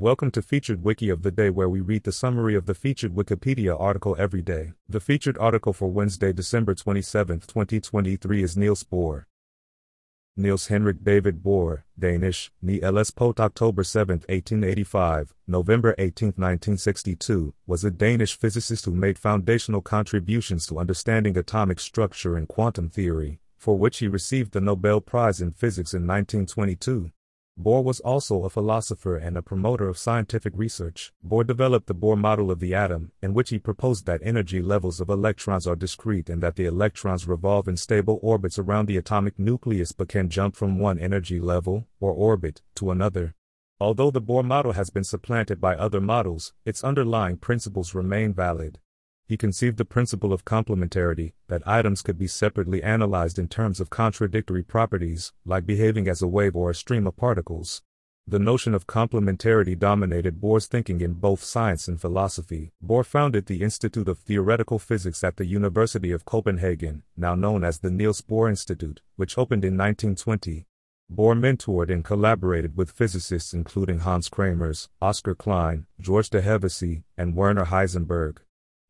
[0.00, 3.14] Welcome to Featured Wiki of the Day, where we read the summary of the featured
[3.14, 4.72] Wikipedia article every day.
[4.88, 9.26] The featured article for Wednesday, December 27, 2023 is Niels Bohr.
[10.38, 17.84] Niels Henrik David Bohr, Danish, Ni Ls Pot October 7, 1885, November 18, 1962, was
[17.84, 23.76] a Danish physicist who made foundational contributions to understanding atomic structure and quantum theory, for
[23.76, 27.10] which he received the Nobel Prize in Physics in 1922.
[27.58, 31.12] Bohr was also a philosopher and a promoter of scientific research.
[31.26, 34.98] Bohr developed the Bohr model of the atom, in which he proposed that energy levels
[35.00, 39.38] of electrons are discrete and that the electrons revolve in stable orbits around the atomic
[39.38, 43.34] nucleus but can jump from one energy level, or orbit, to another.
[43.78, 48.78] Although the Bohr model has been supplanted by other models, its underlying principles remain valid.
[49.30, 53.88] He conceived the principle of complementarity, that items could be separately analyzed in terms of
[53.88, 57.80] contradictory properties, like behaving as a wave or a stream of particles.
[58.26, 62.72] The notion of complementarity dominated Bohr's thinking in both science and philosophy.
[62.84, 67.78] Bohr founded the Institute of Theoretical Physics at the University of Copenhagen, now known as
[67.78, 70.66] the Niels Bohr Institute, which opened in 1920.
[71.08, 77.36] Bohr mentored and collaborated with physicists including Hans Kramers, Oskar Klein, George de Hevesy, and
[77.36, 78.38] Werner Heisenberg.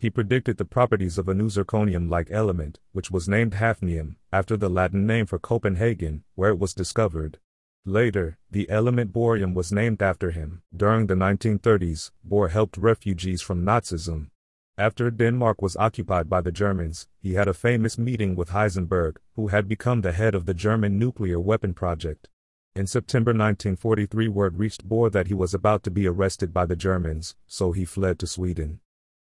[0.00, 4.68] He predicted the properties of a new zirconium-like element, which was named hafnium, after the
[4.68, 7.38] Latin name for Copenhagen, where it was discovered.
[7.84, 10.62] Later, the element bohrium was named after him.
[10.76, 14.30] During the 1930s, Bohr helped refugees from Nazism.
[14.76, 19.48] After Denmark was occupied by the Germans, he had a famous meeting with Heisenberg, who
[19.48, 22.28] had become the head of the German nuclear weapon project.
[22.76, 26.76] In September 1943 word reached Bohr that he was about to be arrested by the
[26.76, 28.78] Germans, so he fled to Sweden.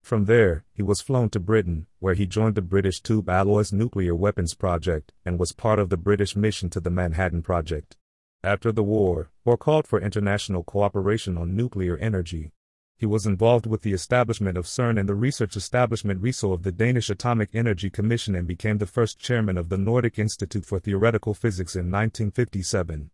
[0.05, 4.13] From there, he was flown to Britain, where he joined the British Tube Alloys nuclear
[4.13, 7.97] weapons project and was part of the British mission to the Manhattan Project.
[8.43, 12.51] After the war, Bohr called for international cooperation on nuclear energy.
[12.95, 16.71] He was involved with the establishment of CERN and the research establishment RISO of the
[16.71, 21.33] Danish Atomic Energy Commission and became the first chairman of the Nordic Institute for Theoretical
[21.33, 23.09] Physics in 1957.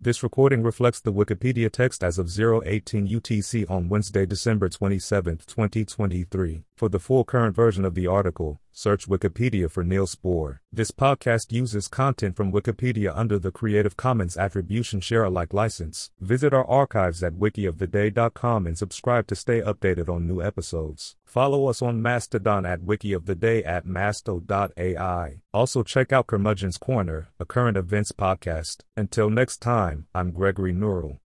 [0.00, 6.64] This recording reflects the Wikipedia text as of 018 UTC on Wednesday, December 27, 2023.
[6.76, 10.58] For the full current version of the article, search Wikipedia for Niels Bohr.
[10.72, 16.10] This podcast uses content from Wikipedia under the Creative Commons Attribution Share Alike license.
[16.18, 21.14] Visit our archives at wikioftheday.com and subscribe to stay updated on new episodes.
[21.24, 25.42] Follow us on Mastodon at wikioftheday at masto.ai.
[25.52, 28.78] Also check out Curmudgeon's Corner, a current events podcast.
[28.96, 31.20] Until next time, I'm Gregory Neural.